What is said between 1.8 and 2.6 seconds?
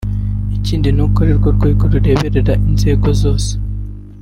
rureberera